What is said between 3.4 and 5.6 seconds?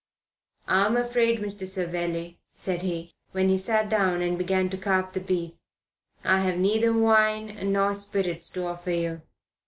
he sat down and began to carve the beef,